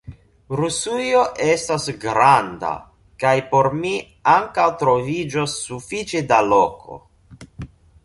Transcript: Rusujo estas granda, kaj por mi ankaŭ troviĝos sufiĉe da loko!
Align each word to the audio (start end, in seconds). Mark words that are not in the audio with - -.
Rusujo 0.59 1.19
estas 1.47 1.85
granda, 2.05 2.73
kaj 3.25 3.35
por 3.53 3.71
mi 3.83 3.93
ankaŭ 4.37 4.69
troviĝos 4.83 5.57
sufiĉe 5.71 6.27
da 6.35 6.45
loko! 6.53 7.03